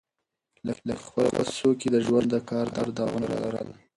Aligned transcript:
لښتې 0.65 0.93
په 0.99 1.03
خپلو 1.07 1.27
لاسو 1.37 1.69
کې 1.79 1.87
د 1.91 1.97
ژوند 2.05 2.27
د 2.31 2.35
کار 2.49 2.67
داغونه 2.97 3.27
لرل. 3.43 3.69